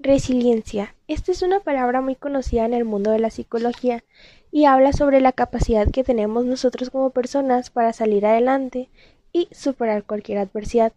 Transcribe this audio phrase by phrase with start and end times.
[0.00, 0.96] Resiliencia.
[1.06, 4.04] Esta es una palabra muy conocida en el mundo de la psicología
[4.50, 8.90] y habla sobre la capacidad que tenemos nosotros como personas para salir adelante
[9.32, 10.92] y superar cualquier adversidad.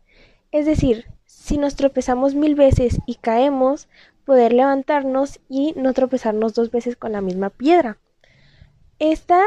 [0.52, 3.88] Es decir, si nos tropezamos mil veces y caemos,
[4.26, 8.00] poder levantarnos y no tropezarnos dos veces con la misma piedra.
[8.98, 9.44] Esta,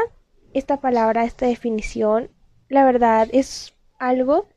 [0.53, 2.31] esta palabra, esta definición,
[2.69, 4.47] la verdad es algo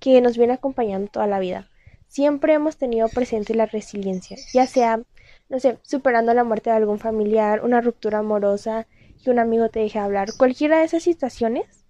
[0.00, 1.68] que nos viene acompañando toda la vida.
[2.08, 5.00] Siempre hemos tenido presente la resiliencia, ya sea,
[5.48, 8.86] no sé, superando la muerte de algún familiar, una ruptura amorosa,
[9.22, 11.84] que un amigo te deje hablar, cualquiera de esas situaciones,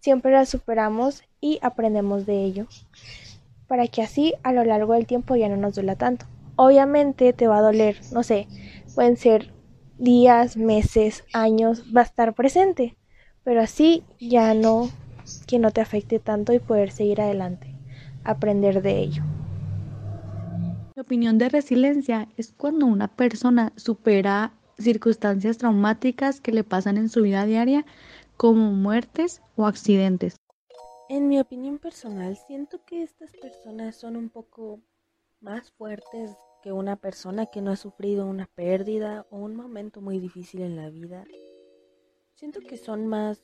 [0.00, 2.66] siempre las superamos y aprendemos de ello,
[3.66, 6.26] para que así a lo largo del tiempo ya no nos duela tanto.
[6.56, 8.48] Obviamente te va a doler, no sé,
[8.94, 9.52] pueden ser
[9.98, 12.96] días, meses, años, va a estar presente,
[13.44, 14.88] pero así ya no
[15.46, 17.74] que no te afecte tanto y poder seguir adelante,
[18.24, 19.27] aprender de ello.
[20.98, 27.08] Mi opinión de resiliencia es cuando una persona supera circunstancias traumáticas que le pasan en
[27.08, 27.86] su vida diaria,
[28.36, 30.34] como muertes o accidentes.
[31.08, 34.80] En mi opinión personal, siento que estas personas son un poco
[35.40, 36.32] más fuertes
[36.64, 40.74] que una persona que no ha sufrido una pérdida o un momento muy difícil en
[40.74, 41.24] la vida.
[42.34, 43.38] Siento que son más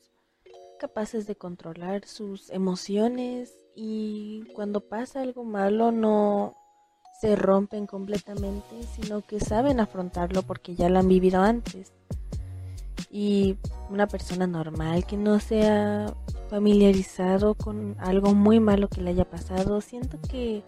[0.77, 6.64] capaces de controlar sus emociones y cuando pasa algo malo no
[7.19, 11.93] se rompen completamente, sino que saben afrontarlo porque ya lo han vivido antes.
[13.09, 13.57] Y
[13.89, 16.13] una persona normal que no sea
[16.49, 20.63] familiarizado con algo muy malo que le haya pasado, siento que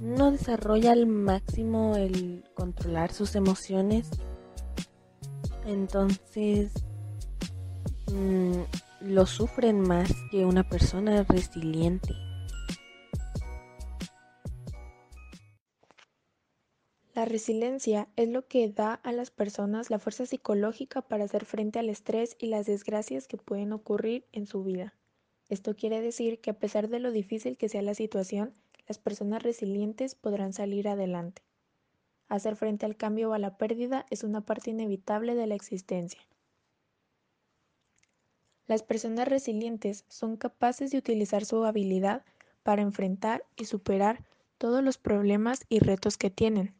[0.00, 4.08] no desarrolla al máximo el controlar sus emociones.
[5.66, 6.72] Entonces,
[8.12, 8.60] mmm,
[9.00, 12.14] lo sufren más que una persona resiliente.
[17.26, 21.88] Resiliencia es lo que da a las personas la fuerza psicológica para hacer frente al
[21.88, 24.94] estrés y las desgracias que pueden ocurrir en su vida.
[25.48, 28.54] Esto quiere decir que a pesar de lo difícil que sea la situación,
[28.88, 31.42] las personas resilientes podrán salir adelante.
[32.28, 36.20] Hacer frente al cambio o a la pérdida es una parte inevitable de la existencia.
[38.66, 42.24] Las personas resilientes son capaces de utilizar su habilidad
[42.64, 44.24] para enfrentar y superar
[44.58, 46.74] todos los problemas y retos que tienen.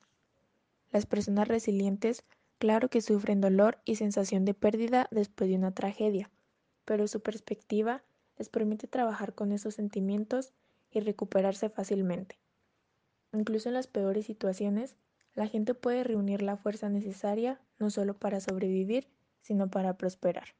[0.96, 2.24] Las personas resilientes
[2.58, 6.30] claro que sufren dolor y sensación de pérdida después de una tragedia,
[6.86, 8.02] pero su perspectiva
[8.38, 10.54] les permite trabajar con esos sentimientos
[10.90, 12.38] y recuperarse fácilmente.
[13.34, 14.96] Incluso en las peores situaciones,
[15.34, 19.06] la gente puede reunir la fuerza necesaria no solo para sobrevivir,
[19.42, 20.54] sino para prosperar.